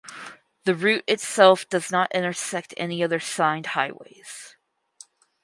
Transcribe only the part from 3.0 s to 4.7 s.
other signed highways.